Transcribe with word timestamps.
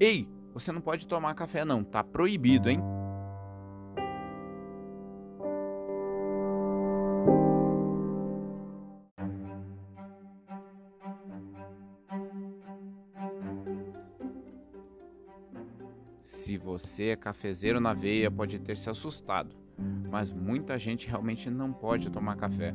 Ei, 0.00 0.28
você 0.54 0.70
não 0.70 0.80
pode 0.80 1.06
tomar 1.06 1.34
café 1.34 1.64
não, 1.64 1.82
tá 1.82 2.04
proibido, 2.04 2.70
hein? 2.70 2.80
Se 16.20 16.56
você 16.56 17.08
é 17.08 17.16
cafezeiro 17.16 17.80
na 17.80 17.92
veia, 17.92 18.30
pode 18.30 18.58
ter 18.58 18.76
se 18.76 18.88
assustado, 18.88 19.54
mas 20.10 20.30
muita 20.30 20.78
gente 20.78 21.08
realmente 21.08 21.50
não 21.50 21.72
pode 21.72 22.08
tomar 22.08 22.36
café. 22.36 22.72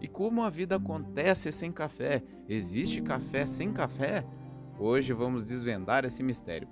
E 0.00 0.06
como 0.06 0.42
a 0.42 0.50
vida 0.50 0.76
acontece 0.76 1.50
sem 1.50 1.72
café? 1.72 2.22
Existe 2.48 3.02
café 3.02 3.46
sem 3.46 3.72
café? 3.72 4.24
Hoje 4.78 5.12
vamos 5.12 5.44
desvendar 5.44 6.04
esse 6.04 6.22
mistério. 6.22 6.68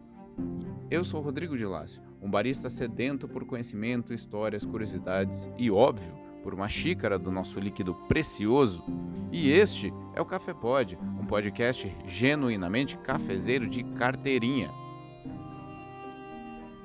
Eu 0.88 1.02
sou 1.02 1.20
Rodrigo 1.20 1.56
de 1.56 1.66
Lácio, 1.66 2.00
um 2.22 2.30
barista 2.30 2.70
sedento 2.70 3.26
por 3.26 3.44
conhecimento, 3.44 4.14
histórias, 4.14 4.64
curiosidades 4.64 5.48
e, 5.58 5.70
óbvio, 5.70 6.14
por 6.44 6.54
uma 6.54 6.68
xícara 6.68 7.18
do 7.18 7.32
nosso 7.32 7.58
líquido 7.58 7.94
precioso. 8.06 8.84
E 9.32 9.50
este 9.50 9.92
é 10.14 10.20
o 10.20 10.24
Café 10.24 10.54
Pod, 10.54 10.96
um 11.20 11.26
podcast 11.26 11.92
genuinamente 12.06 12.96
cafezeiro 12.98 13.68
de 13.68 13.82
carteirinha. 13.82 14.70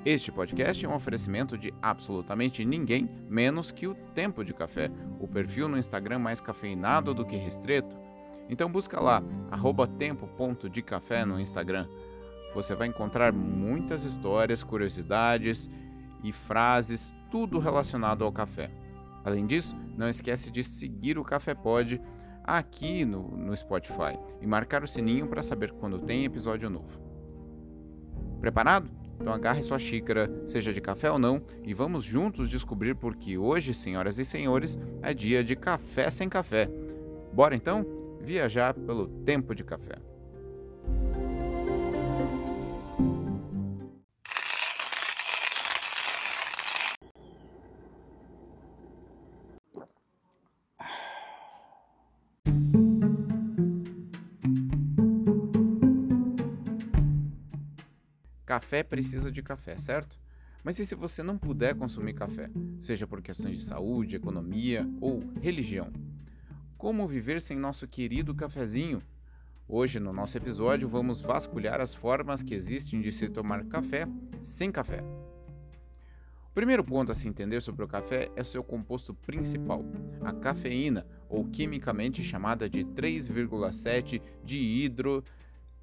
Este 0.04 0.32
podcast 0.32 0.84
é 0.84 0.90
um 0.90 0.96
oferecimento 0.96 1.56
de 1.56 1.72
absolutamente 1.80 2.66
ninguém 2.66 3.08
menos 3.30 3.72
que 3.72 3.86
o 3.86 3.94
Tempo 3.94 4.44
de 4.44 4.52
Café, 4.52 4.90
o 5.20 5.28
perfil 5.28 5.68
no 5.68 5.78
Instagram 5.78 6.18
mais 6.18 6.42
cafeinado 6.42 7.14
do 7.14 7.24
que 7.24 7.36
restrito. 7.36 7.96
Então 8.50 8.72
busca 8.72 9.00
lá, 9.00 9.22
tempo.decafé 10.00 11.24
no 11.24 11.40
Instagram. 11.40 11.88
Você 12.56 12.74
vai 12.74 12.88
encontrar 12.88 13.32
muitas 13.32 14.04
histórias, 14.04 14.64
curiosidades 14.64 15.70
e 16.24 16.32
frases, 16.32 17.14
tudo 17.30 17.60
relacionado 17.60 18.24
ao 18.24 18.32
café. 18.32 18.72
Além 19.24 19.46
disso, 19.46 19.76
não 19.96 20.10
esquece 20.10 20.50
de 20.50 20.64
seguir 20.64 21.20
o 21.20 21.24
Café 21.24 21.54
Pod 21.54 22.02
aqui 22.44 23.06
no, 23.06 23.38
no 23.38 23.56
Spotify 23.56 24.18
e 24.42 24.48
marcar 24.48 24.84
o 24.84 24.88
sininho 24.88 25.28
para 25.28 25.44
saber 25.44 25.72
quando 25.74 26.00
tem 26.00 26.26
episódio 26.26 26.72
novo. 26.72 27.00
Preparado? 28.40 29.01
Então 29.22 29.32
agarre 29.32 29.62
sua 29.62 29.78
xícara, 29.78 30.32
seja 30.48 30.74
de 30.74 30.82
café 30.82 31.12
ou 31.12 31.20
não, 31.20 31.44
e 31.64 31.76
vamos 31.76 32.04
juntos 32.04 32.50
descobrir 32.50 32.96
por 32.96 33.16
que 33.16 33.38
hoje, 33.38 33.72
senhoras 33.72 34.18
e 34.18 34.26
senhores, 34.26 34.80
é 35.02 35.14
dia 35.14 35.44
de 35.44 35.56
café 35.56 36.10
sem 36.10 36.28
café. 36.28 36.68
Bora 37.32 37.56
então 37.56 37.86
viajar 38.20 38.74
pelo 38.74 39.08
tempo 39.24 39.54
de 39.54 39.64
café. 39.64 39.96
Café 58.52 58.84
precisa 58.84 59.32
de 59.32 59.42
café, 59.42 59.78
certo? 59.78 60.20
Mas 60.62 60.78
e 60.78 60.86
se 60.86 60.94
você 60.94 61.24
não 61.24 61.38
puder 61.38 61.74
consumir 61.74 62.12
café, 62.12 62.50
seja 62.82 63.08
por 63.08 63.22
questões 63.22 63.58
de 63.58 63.64
saúde, 63.64 64.18
economia 64.18 64.86
ou 65.00 65.24
religião? 65.40 65.90
Como 66.78 67.08
viver 67.08 67.40
sem 67.40 67.58
nosso 67.58 67.88
querido 67.88 68.36
cafezinho? 68.36 69.02
Hoje, 69.70 70.02
no 70.02 70.12
nosso 70.12 70.36
episódio, 70.36 70.90
vamos 70.90 71.22
vasculhar 71.22 71.80
as 71.80 71.96
formas 71.96 72.44
que 72.44 72.54
existem 72.54 73.00
de 73.00 73.14
se 73.14 73.30
tomar 73.30 73.64
café 73.68 74.06
sem 74.42 74.70
café. 74.70 75.02
O 76.50 76.54
primeiro 76.54 76.84
ponto 76.84 77.10
a 77.10 77.16
se 77.16 77.30
entender 77.30 77.62
sobre 77.62 77.86
o 77.86 77.88
café 77.88 78.30
é 78.36 78.44
seu 78.44 78.62
composto 78.62 79.14
principal, 79.14 79.86
a 80.20 80.34
cafeína, 80.34 81.08
ou 81.30 81.46
quimicamente 81.46 82.22
chamada 82.22 82.70
de 82.70 82.84
3,7 82.84 84.22
dihidro 84.44 85.24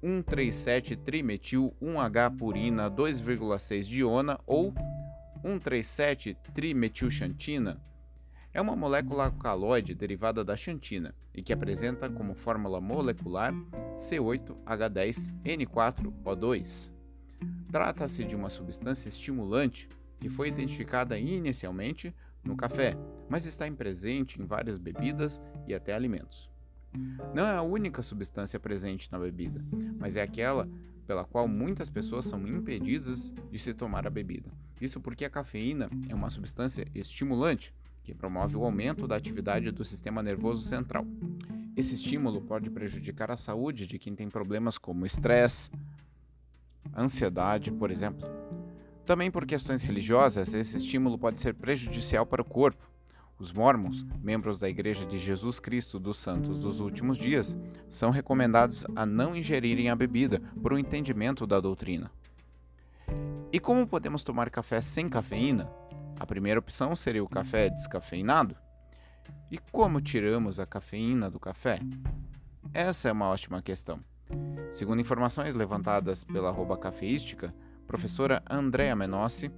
137-trimetil-1H-purina 0.03 2.89
2,6 2.89 3.83
diona 3.83 4.39
ou 4.45 4.73
137-trimetilxantina 5.43 7.79
é 8.53 8.61
uma 8.61 8.75
molécula 8.75 9.25
alcaloide 9.25 9.93
derivada 9.93 10.43
da 10.43 10.57
xantina 10.57 11.13
e 11.33 11.43
que 11.43 11.53
apresenta 11.53 12.09
como 12.09 12.33
fórmula 12.33 12.81
molecular 12.81 13.53
C8H10N4O2. 13.95 16.91
Trata-se 17.71 18.25
de 18.25 18.35
uma 18.35 18.49
substância 18.49 19.07
estimulante 19.07 19.87
que 20.19 20.29
foi 20.29 20.47
identificada 20.47 21.19
inicialmente 21.19 22.11
no 22.43 22.57
café, 22.57 22.97
mas 23.29 23.45
está 23.45 23.71
presente 23.71 24.41
em 24.41 24.45
várias 24.45 24.79
bebidas 24.79 25.39
e 25.67 25.73
até 25.73 25.93
alimentos. 25.93 26.49
Não 27.33 27.45
é 27.45 27.55
a 27.55 27.61
única 27.61 28.01
substância 28.01 28.59
presente 28.59 29.11
na 29.11 29.19
bebida, 29.19 29.63
mas 29.97 30.15
é 30.15 30.21
aquela 30.21 30.67
pela 31.05 31.25
qual 31.25 31.47
muitas 31.47 31.89
pessoas 31.89 32.25
são 32.25 32.47
impedidas 32.47 33.33
de 33.51 33.57
se 33.57 33.73
tomar 33.73 34.05
a 34.05 34.11
bebida. 34.11 34.51
Isso 34.79 34.99
porque 34.99 35.25
a 35.25 35.29
cafeína 35.29 35.89
é 36.07 36.13
uma 36.13 36.29
substância 36.29 36.85
estimulante 36.93 37.73
que 38.03 38.13
promove 38.13 38.55
o 38.55 38.63
aumento 38.63 39.07
da 39.07 39.15
atividade 39.15 39.71
do 39.71 39.83
sistema 39.83 40.21
nervoso 40.21 40.61
central. 40.61 41.05
Esse 41.75 41.95
estímulo 41.95 42.41
pode 42.41 42.69
prejudicar 42.69 43.31
a 43.31 43.37
saúde 43.37 43.87
de 43.87 43.97
quem 43.97 44.13
tem 44.15 44.29
problemas 44.29 44.77
como 44.77 45.05
estresse, 45.05 45.71
ansiedade, 46.95 47.71
por 47.71 47.89
exemplo. 47.89 48.27
Também 49.05 49.31
por 49.31 49.45
questões 49.45 49.81
religiosas, 49.81 50.53
esse 50.53 50.77
estímulo 50.77 51.17
pode 51.17 51.39
ser 51.39 51.53
prejudicial 51.55 52.25
para 52.25 52.41
o 52.41 52.45
corpo, 52.45 52.87
os 53.39 53.53
mormons, 53.53 54.05
membros 54.21 54.59
da 54.59 54.69
Igreja 54.69 55.05
de 55.05 55.17
Jesus 55.17 55.59
Cristo 55.59 55.97
dos 55.97 56.17
Santos 56.17 56.59
dos 56.59 56.79
Últimos 56.81 57.17
Dias, 57.17 57.57
são 57.87 58.11
recomendados 58.11 58.85
a 58.95 59.05
não 59.05 59.35
ingerirem 59.35 59.89
a 59.89 59.95
bebida 59.95 60.41
por 60.61 60.73
um 60.73 60.77
entendimento 60.77 61.47
da 61.47 61.59
doutrina. 61.59 62.11
E 63.51 63.59
como 63.59 63.87
podemos 63.87 64.23
tomar 64.23 64.49
café 64.49 64.81
sem 64.81 65.09
cafeína? 65.09 65.71
A 66.19 66.25
primeira 66.25 66.59
opção 66.59 66.95
seria 66.95 67.23
o 67.23 67.29
café 67.29 67.69
descafeinado. 67.69 68.55
E 69.49 69.57
como 69.71 70.01
tiramos 70.01 70.59
a 70.59 70.65
cafeína 70.65 71.29
do 71.29 71.39
café? 71.39 71.79
Essa 72.73 73.09
é 73.09 73.11
uma 73.11 73.29
ótima 73.29 73.61
questão. 73.61 73.99
Segundo 74.69 75.01
informações 75.01 75.55
levantadas 75.55 76.23
pela 76.23 76.49
arroba 76.49 76.77
cafeística, 76.77 77.53
professora 77.87 78.43
Andrea 78.47 78.95
Menossi, 78.95 79.51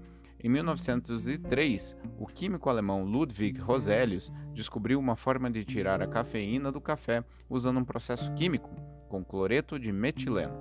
em 0.43 0.49
1903, 0.49 1.95
o 2.17 2.25
químico 2.25 2.69
alemão 2.69 3.03
Ludwig 3.03 3.59
Roselius 3.59 4.31
descobriu 4.53 4.99
uma 4.99 5.15
forma 5.15 5.51
de 5.51 5.63
tirar 5.63 6.01
a 6.01 6.07
cafeína 6.07 6.71
do 6.71 6.81
café 6.81 7.23
usando 7.47 7.79
um 7.79 7.85
processo 7.85 8.33
químico 8.33 8.69
com 9.07 9.23
cloreto 9.23 9.77
de 9.77 9.91
metileno. 9.91 10.53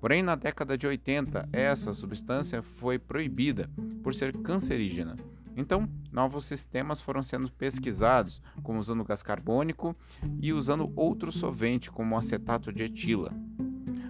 Porém, 0.00 0.22
na 0.22 0.34
década 0.34 0.76
de 0.76 0.86
80, 0.86 1.48
essa 1.52 1.94
substância 1.94 2.62
foi 2.62 2.98
proibida 2.98 3.70
por 4.02 4.14
ser 4.14 4.36
cancerígena. 4.38 5.16
Então, 5.56 5.88
novos 6.12 6.44
sistemas 6.44 7.00
foram 7.00 7.22
sendo 7.22 7.50
pesquisados, 7.52 8.42
como 8.62 8.78
usando 8.78 9.04
gás 9.04 9.22
carbônico 9.22 9.96
e 10.40 10.52
usando 10.52 10.92
outro 10.94 11.30
solvente, 11.30 11.90
como 11.90 12.16
acetato 12.16 12.72
de 12.72 12.82
etila. 12.82 13.32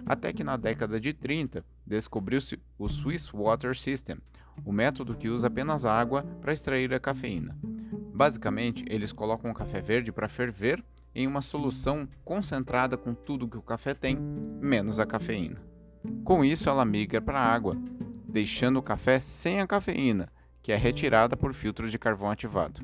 Até 0.05 0.33
que 0.33 0.43
na 0.43 0.57
década 0.57 0.99
de 0.99 1.13
30, 1.13 1.63
descobriu-se 1.85 2.59
o 2.77 2.87
Swiss 2.89 3.31
Water 3.33 3.77
System, 3.77 4.17
o 4.65 4.71
método 4.71 5.15
que 5.15 5.29
usa 5.29 5.47
apenas 5.47 5.85
água 5.85 6.23
para 6.41 6.53
extrair 6.53 6.93
a 6.93 6.99
cafeína. 6.99 7.57
Basicamente, 8.13 8.85
eles 8.87 9.11
colocam 9.11 9.49
o 9.49 9.53
café 9.53 9.81
verde 9.81 10.11
para 10.11 10.27
ferver 10.27 10.83
em 11.13 11.27
uma 11.27 11.41
solução 11.41 12.07
concentrada 12.23 12.97
com 12.97 13.13
tudo 13.13 13.47
que 13.47 13.57
o 13.57 13.61
café 13.61 13.93
tem, 13.93 14.15
menos 14.15 14.99
a 14.99 15.05
cafeína. 15.05 15.61
Com 16.23 16.43
isso, 16.43 16.69
ela 16.69 16.85
migra 16.85 17.21
para 17.21 17.39
a 17.39 17.53
água, 17.53 17.75
deixando 18.27 18.77
o 18.77 18.83
café 18.83 19.19
sem 19.19 19.59
a 19.59 19.67
cafeína, 19.67 20.29
que 20.61 20.71
é 20.71 20.75
retirada 20.75 21.35
por 21.35 21.53
filtros 21.53 21.91
de 21.91 21.99
carvão 21.99 22.29
ativado. 22.29 22.81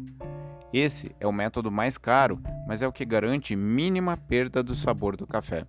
Esse 0.73 1.15
é 1.19 1.25
o 1.27 1.31
método 1.31 1.71
mais 1.71 1.97
caro, 1.97 2.41
mas 2.67 2.81
é 2.81 2.87
o 2.87 2.91
que 2.91 3.05
garante 3.05 3.55
mínima 3.55 4.17
perda 4.17 4.61
do 4.61 4.75
sabor 4.75 5.15
do 5.15 5.25
café, 5.25 5.65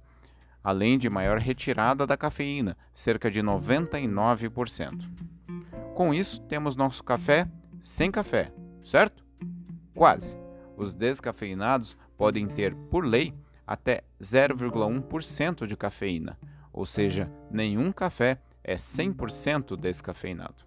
além 0.63 0.99
de 0.99 1.09
maior 1.09 1.39
retirada 1.39 2.07
da 2.07 2.17
cafeína, 2.17 2.77
cerca 2.93 3.31
de 3.31 3.41
99%. 3.41 5.05
Com 5.99 6.15
isso, 6.15 6.41
temos 6.43 6.77
nosso 6.77 7.03
café 7.03 7.51
sem 7.81 8.09
café, 8.09 8.53
certo? 8.85 9.27
Quase. 9.93 10.37
Os 10.77 10.95
descafeinados 10.95 11.99
podem 12.17 12.47
ter, 12.47 12.73
por 12.73 13.05
lei, 13.05 13.35
até 13.67 14.05
0,1% 14.23 15.67
de 15.67 15.77
cafeína, 15.77 16.39
ou 16.73 16.87
seja, 16.87 17.29
nenhum 17.51 17.91
café 17.91 18.39
é 18.63 18.77
100% 18.77 19.77
descafeinado. 19.77 20.63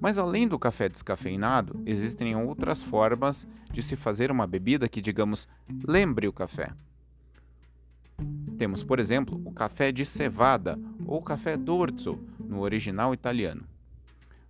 Mas 0.00 0.16
além 0.16 0.48
do 0.48 0.58
café 0.58 0.88
descafeinado, 0.88 1.82
existem 1.84 2.34
outras 2.34 2.82
formas 2.82 3.46
de 3.70 3.82
se 3.82 3.94
fazer 3.94 4.30
uma 4.30 4.46
bebida 4.46 4.88
que, 4.88 5.02
digamos, 5.02 5.46
lembre 5.86 6.26
o 6.26 6.32
café. 6.32 6.72
Temos, 8.56 8.82
por 8.82 8.98
exemplo, 8.98 9.38
o 9.44 9.52
café 9.52 9.92
de 9.92 10.06
cevada 10.06 10.78
ou 11.04 11.20
café 11.20 11.58
d'orzo, 11.58 12.18
no 12.48 12.60
original 12.60 13.12
italiano. 13.12 13.64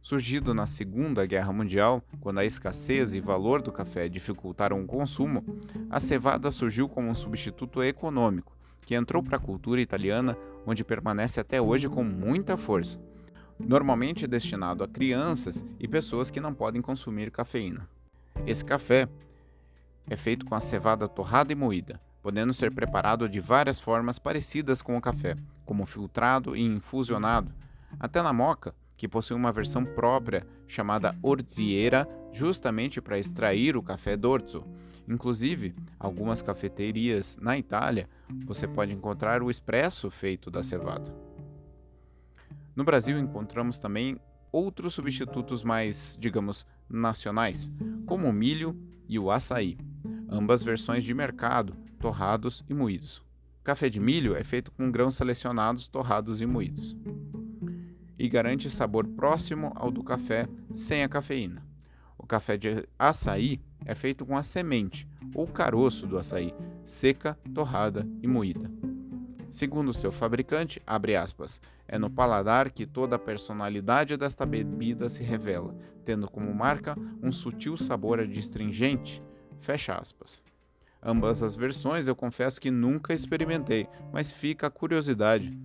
Surgido 0.01 0.55
na 0.55 0.69
Segunda 0.69 1.27
Guerra 1.27 1.53
Mundial, 1.53 2.01
quando 2.21 2.39
a 2.39 2.45
escassez 2.45 3.15
e 3.15 3.21
valor 3.21 3.61
do 3.61 3.73
café 3.73 4.09
dificultaram 4.09 4.81
o 4.81 4.87
consumo, 4.87 5.45
a 5.91 5.99
cevada 5.99 6.53
surgiu 6.53 6.89
como 6.89 7.09
um 7.09 7.15
substituto 7.15 7.83
econômico, 7.83 8.57
que 8.83 8.95
entrou 8.95 9.21
para 9.21 9.37
a 9.37 9.41
cultura 9.41 9.81
italiana, 9.81 10.39
onde 10.65 10.85
permanece 10.85 11.41
até 11.41 11.61
hoje 11.61 11.89
com 11.89 12.05
muita 12.05 12.57
força. 12.57 13.01
Normalmente 13.59 14.29
destinado 14.29 14.85
a 14.85 14.89
crianças 14.89 15.67
e 15.81 15.89
pessoas 15.89 16.31
que 16.31 16.41
não 16.41 16.55
podem 16.55 16.81
consumir 16.81 17.33
cafeína. 17.33 17.89
Esse 18.47 18.65
café 18.65 19.09
é 20.09 20.17
feito 20.17 20.47
com 20.47 20.55
a 20.55 20.61
cevada 20.61 21.09
torrada 21.09 21.53
e 21.53 21.57
moída, 21.57 22.01
podendo 22.23 22.55
ser 22.55 22.73
preparado 22.73 23.29
de 23.29 23.41
várias 23.41 23.81
formas 23.81 24.21
parecidas 24.21 24.83
com 24.83 24.97
o 24.97 25.01
café, 25.01 25.37
como 25.65 25.85
filtrado 25.85 26.55
e 26.55 26.63
infusionado. 26.63 27.53
Até 27.99 28.23
na 28.23 28.33
moca, 28.33 28.75
que 28.97 29.07
possui 29.07 29.37
uma 29.37 29.53
versão 29.53 29.85
própria 29.85 30.47
chamada 30.67 31.17
orziera, 31.23 32.09
justamente 32.33 33.01
para 33.01 33.19
extrair 33.19 33.77
o 33.77 33.83
café 33.83 34.17
d'orzo. 34.17 34.65
Inclusive, 35.09 35.75
algumas 35.99 36.43
cafeterias 36.43 37.39
na 37.41 37.57
Itália 37.57 38.09
você 38.45 38.67
pode 38.67 38.93
encontrar 38.93 39.43
o 39.43 39.51
expresso 39.51 40.11
feito 40.11 40.51
da 40.51 40.63
cevada. 40.63 41.15
No 42.75 42.85
Brasil 42.85 43.19
encontramos 43.19 43.79
também 43.79 44.19
outros 44.51 44.95
substitutos 44.95 45.63
mais, 45.63 46.17
digamos, 46.19 46.67
nacionais, 46.89 47.71
como 48.05 48.29
o 48.29 48.33
milho 48.33 48.77
e 49.09 49.19
o 49.19 49.31
açaí, 49.31 49.79
ambas 50.29 50.63
versões 50.63 51.05
de 51.05 51.15
mercado, 51.15 51.75
torrados 52.01 52.65
e 52.69 52.75
moídos. 52.75 53.25
café 53.63 53.89
de 53.89 54.01
milho 54.01 54.37
é 54.37 54.45
feito 54.45 54.71
com 54.73 54.91
grãos 54.91 55.17
selecionados, 55.17 55.87
torrados 55.89 56.41
e 56.41 56.47
moídos 56.47 56.97
e 58.19 58.29
garante 58.29 58.71
sabor 58.71 59.07
próximo 59.07 59.73
ao 59.75 59.91
do 59.91 60.03
café 60.03 60.49
sem 60.73 61.03
a 61.03 61.09
cafeína. 61.09 61.63
O 62.19 62.27
café 62.27 62.57
de 62.57 62.89
açaí 62.99 63.61
é 63.85 63.95
feito 63.95 64.25
com 64.25 64.37
a 64.37 64.43
semente 64.43 65.09
ou 65.35 65.47
caroço 65.47 66.07
do 66.07 66.19
açaí, 66.19 66.55
seca, 66.85 67.39
torrada 67.55 68.07
e 68.23 68.27
moída. 68.27 68.71
Segundo 69.49 69.93
seu 69.93 70.11
fabricante, 70.11 70.83
aspas, 70.87 71.61
é 71.87 71.99
no 71.99 72.11
paladar 72.11 72.71
que 72.71 72.85
toda 72.85 73.17
a 73.17 73.19
personalidade 73.19 74.17
desta 74.17 74.45
bebida 74.45 75.09
se 75.09 75.23
revela, 75.23 75.77
tendo 76.05 76.29
como 76.29 76.53
marca 76.53 76.97
um 77.23 77.31
sutil 77.31 77.77
sabor 77.77 78.19
adstringente, 78.19 79.23
fecha 79.61 79.95
aspas. 79.95 80.43
Ambas 81.03 81.43
as 81.43 81.55
versões 81.55 82.09
eu 82.09 82.17
confesso 82.17 82.61
que 82.61 82.71
nunca 82.71 83.15
experimentei, 83.15 83.89
mas 84.13 84.33
fica 84.33 84.67
a 84.67 84.71
curiosidade. 84.71 85.57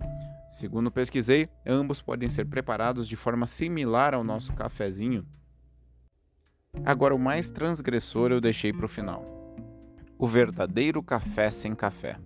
Segundo 0.52 0.90
pesquisei, 0.90 1.48
ambos 1.64 2.02
podem 2.02 2.28
ser 2.28 2.44
preparados 2.44 3.08
de 3.08 3.16
forma 3.16 3.46
similar 3.46 4.12
ao 4.12 4.22
nosso 4.22 4.52
cafezinho. 4.52 5.26
Agora, 6.84 7.14
o 7.14 7.18
mais 7.18 7.48
transgressor 7.48 8.30
eu 8.30 8.38
deixei 8.38 8.70
para 8.70 8.84
o 8.84 8.88
final: 8.88 9.24
o 10.18 10.28
verdadeiro 10.28 11.02
café 11.02 11.50
sem 11.50 11.74
café. 11.74 12.18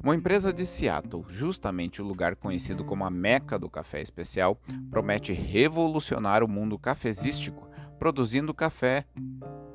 Uma 0.00 0.14
empresa 0.14 0.52
de 0.52 0.64
Seattle, 0.64 1.24
justamente 1.28 2.00
o 2.00 2.04
lugar 2.04 2.36
conhecido 2.36 2.84
como 2.84 3.04
a 3.04 3.10
meca 3.10 3.58
do 3.58 3.68
café 3.68 4.00
especial, 4.00 4.56
promete 4.88 5.32
revolucionar 5.32 6.44
o 6.44 6.48
mundo 6.48 6.78
cafezístico, 6.78 7.68
produzindo 7.98 8.54
café 8.54 9.04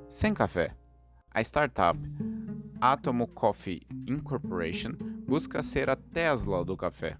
sem 0.07 0.33
café. 0.33 0.74
A 1.30 1.42
startup 1.42 2.00
Atomo 2.80 3.27
Coffee 3.27 3.81
Incorporation 4.07 4.94
busca 5.27 5.62
ser 5.62 5.89
a 5.89 5.98
Tesla 5.98 6.63
do 6.63 6.77
café. 6.77 7.18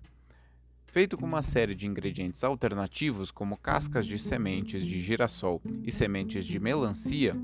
Feito 0.96 1.18
com 1.18 1.26
uma 1.26 1.42
série 1.42 1.76
de 1.76 1.86
ingredientes 1.86 2.42
alternativos, 2.42 3.30
como 3.30 3.58
cascas 3.58 4.08
de 4.08 4.18
sementes 4.18 4.86
de 4.86 4.98
girassol 4.98 5.62
e 5.84 5.92
sementes 5.92 6.46
de 6.46 6.58
melancia, 6.58 7.36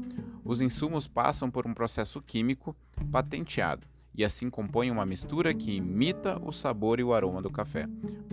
os 0.46 0.62
insumos 0.62 1.06
passam 1.06 1.52
por 1.52 1.68
um 1.68 1.74
processo 1.74 2.22
químico 2.22 2.74
patenteado 3.12 3.86
e 4.16 4.24
assim 4.24 4.50
compõem 4.50 4.90
uma 4.90 5.06
mistura 5.06 5.54
que 5.54 5.74
imita 5.74 6.42
o 6.42 6.54
sabor 6.54 7.02
e 7.02 7.04
o 7.04 7.14
aroma 7.14 7.42
do 7.42 7.50
café. 7.50 7.90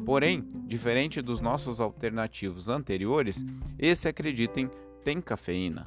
Porém, 0.06 0.48
diferente 0.68 1.20
dos 1.20 1.40
nossos 1.40 1.80
alternativos 1.80 2.68
anteriores, 2.68 3.44
esse, 3.76 4.06
acreditem, 4.06 4.70
tem 5.02 5.20
cafeína. 5.20 5.84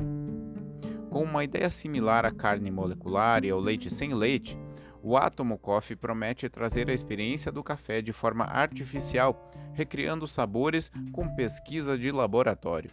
Com 1.09 1.23
uma 1.23 1.45
ideia 1.45 1.69
similar 1.69 2.25
à 2.25 2.31
carne 2.31 2.69
molecular 2.69 3.45
e 3.45 3.49
ao 3.49 3.61
leite 3.61 3.89
sem 3.89 4.13
leite, 4.13 4.57
o 5.03 5.18
Atomo 5.18 5.57
Coffee 5.57 5.95
promete 5.95 6.48
trazer 6.50 6.89
a 6.89 6.94
experiência 6.94 7.51
do 7.51 7.63
café 7.63 8.01
de 8.01 8.13
forma 8.13 8.45
artificial, 8.45 9.51
recriando 9.74 10.27
sabores 10.27 10.92
com 11.12 11.27
pesquisa 11.36 11.98
de 11.98 12.12
laboratório. 12.12 12.92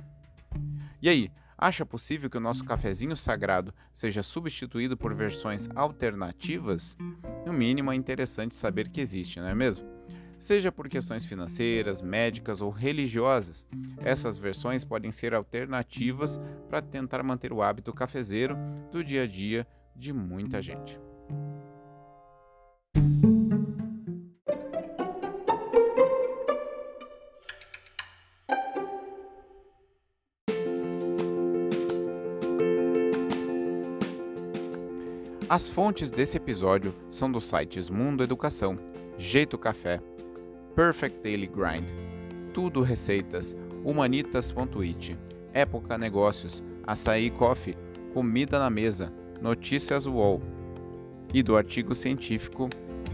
E 1.00 1.08
aí, 1.08 1.30
acha 1.56 1.84
possível 1.84 2.30
que 2.30 2.36
o 2.36 2.40
nosso 2.40 2.64
cafezinho 2.64 3.16
sagrado 3.16 3.74
seja 3.92 4.22
substituído 4.22 4.96
por 4.96 5.14
versões 5.14 5.68
alternativas? 5.74 6.96
No 7.44 7.52
mínimo 7.52 7.92
é 7.92 7.94
interessante 7.94 8.54
saber 8.54 8.88
que 8.88 9.00
existe, 9.00 9.40
não 9.40 9.48
é 9.48 9.54
mesmo? 9.54 9.86
Seja 10.38 10.70
por 10.70 10.88
questões 10.88 11.24
financeiras, 11.24 12.00
médicas 12.00 12.60
ou 12.60 12.70
religiosas, 12.70 13.66
essas 13.98 14.38
versões 14.38 14.84
podem 14.84 15.10
ser 15.10 15.34
alternativas 15.34 16.40
para 16.68 16.80
tentar 16.80 17.24
manter 17.24 17.52
o 17.52 17.60
hábito 17.60 17.92
cafezeiro 17.92 18.56
do 18.92 19.02
dia 19.02 19.24
a 19.24 19.26
dia 19.26 19.66
de 19.96 20.12
muita 20.12 20.62
gente. 20.62 20.96
As 35.58 35.68
fontes 35.68 36.08
desse 36.08 36.36
episódio 36.36 36.94
são 37.08 37.28
dos 37.32 37.42
sites 37.42 37.90
Mundo 37.90 38.22
Educação, 38.22 38.78
Jeito 39.18 39.58
Café, 39.58 40.00
Perfect 40.76 41.20
Daily 41.20 41.48
Grind, 41.48 41.88
Tudo 42.54 42.80
Receitas, 42.80 43.56
Humanitas.it, 43.84 45.18
Época 45.52 45.98
Negócios, 45.98 46.62
Açaí 46.86 47.28
Coffee, 47.32 47.76
Comida 48.14 48.60
na 48.60 48.70
Mesa, 48.70 49.12
Notícias 49.42 50.06
UOL 50.06 50.40
e 51.34 51.42
do 51.42 51.56
artigo 51.56 51.92
científico 51.92 52.70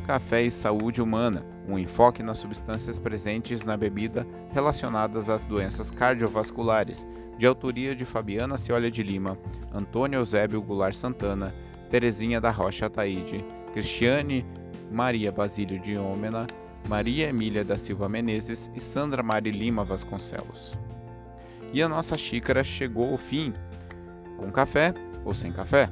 Café 0.07 0.43
e 0.43 0.51
Saúde 0.51 1.01
Humana, 1.01 1.47
um 1.67 1.79
enfoque 1.79 2.23
nas 2.23 2.37
substâncias 2.37 2.99
presentes 2.99 3.65
na 3.65 3.75
bebida 3.75 4.27
relacionadas 4.53 5.31
às 5.31 5.47
doenças 5.47 5.91
cardiovasculares, 5.91 7.07
de 7.39 7.47
autoria 7.47 7.97
de 7.97 8.05
Fabiana 8.05 8.59
Ciolha 8.59 8.91
de 8.91 9.03
Lima, 9.03 9.39
Antônio 9.73 10.19
Eusébio 10.19 10.61
Goulart 10.61 10.95
Santana, 10.95 11.55
Terezinha 11.95 12.41
da 12.41 12.51
Rocha 12.51 12.87
Ataíde, 12.87 13.45
Cristiane 13.73 14.45
Maria 14.91 15.31
Basílio 15.31 15.79
de 15.79 15.97
Ômena, 15.97 16.45
Maria 16.89 17.29
Emília 17.29 17.65
da 17.65 17.79
Silva 17.79 18.09
Menezes 18.09 18.69
e 18.75 18.81
Sandra 18.81 19.23
Mari 19.23 19.53
Lima 19.53 19.85
Vasconcelos. 19.85 20.77
E 21.73 21.81
a 21.81 21.89
nossa 21.89 22.19
xícara 22.19 22.65
chegou 22.65 23.13
ao 23.13 23.17
fim, 23.17 23.55
com 24.39 24.51
café 24.51 24.93
ou 25.25 25.33
sem 25.33 25.53
café, 25.53 25.89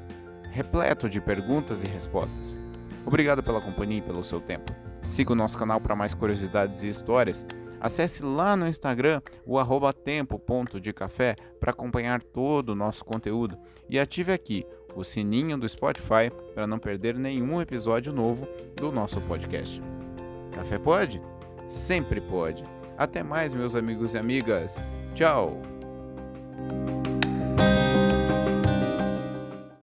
repleto 0.51 1.09
de 1.09 1.21
perguntas 1.21 1.85
e 1.85 1.87
respostas. 1.87 2.59
Obrigado 3.07 3.41
pela 3.41 3.61
companhia 3.61 3.99
e 3.99 4.03
pelo 4.03 4.25
seu 4.25 4.41
tempo. 4.41 4.75
Siga 5.05 5.31
o 5.31 5.37
nosso 5.37 5.57
canal 5.57 5.81
para 5.81 5.95
mais 5.95 6.15
curiosidades 6.15 6.83
e 6.83 6.89
histórias. 6.89 7.47
Acesse 7.81 8.25
lá 8.25 8.57
no 8.57 8.67
Instagram 8.67 9.23
o 9.47 9.57
arroba 9.57 9.93
tempo.de 9.93 10.93
para 11.61 11.71
acompanhar 11.71 12.21
todo 12.21 12.71
o 12.71 12.77
nosso 12.77 13.05
conteúdo 13.05 13.57
e 13.89 14.01
ative 14.01 14.33
aqui 14.33 14.67
o 14.95 15.05
sininho 15.05 15.59
do 15.59 15.69
Spotify 15.69 16.31
para 16.55 16.67
não 16.67 16.79
perder 16.79 17.17
nenhum 17.17 17.61
episódio 17.61 18.13
novo 18.13 18.47
do 18.77 18.93
nosso 18.93 19.21
podcast. 19.23 19.83
Café 20.53 20.79
pode? 20.79 21.21
Sempre 21.67 22.21
pode. 22.21 22.65
Até 22.97 23.23
mais, 23.23 23.55
meus 23.55 23.75
amigos 23.75 24.15
e 24.15 24.19
amigas. 24.19 24.83
Tchau! 25.15 25.72